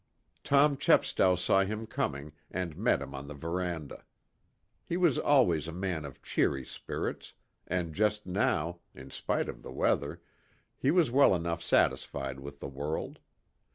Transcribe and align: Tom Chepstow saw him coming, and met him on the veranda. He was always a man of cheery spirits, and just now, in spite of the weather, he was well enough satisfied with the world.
Tom 0.43 0.77
Chepstow 0.77 1.35
saw 1.35 1.63
him 1.63 1.85
coming, 1.85 2.31
and 2.49 2.75
met 2.75 3.03
him 3.03 3.13
on 3.13 3.27
the 3.27 3.35
veranda. 3.35 4.03
He 4.83 4.97
was 4.97 5.19
always 5.19 5.67
a 5.67 5.71
man 5.71 6.05
of 6.05 6.23
cheery 6.23 6.65
spirits, 6.65 7.33
and 7.67 7.93
just 7.93 8.25
now, 8.25 8.79
in 8.95 9.11
spite 9.11 9.47
of 9.47 9.61
the 9.61 9.71
weather, 9.71 10.19
he 10.75 10.89
was 10.89 11.11
well 11.11 11.35
enough 11.35 11.61
satisfied 11.61 12.39
with 12.39 12.61
the 12.61 12.67
world. 12.67 13.19